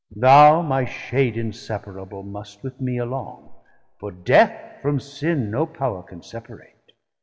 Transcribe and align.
Thou 0.15 0.63
my 0.63 0.83
Shade 0.83 1.37
Inseparable 1.37 2.23
must 2.23 2.63
with 2.63 2.81
mee 2.81 2.97
along: 2.97 3.53
250 3.99 3.99
For 3.99 4.11
Death 4.11 4.81
from 4.81 4.99
Sin 4.99 5.51
no 5.51 5.67
power 5.67 6.01
can 6.01 6.23
separate. 6.23 6.93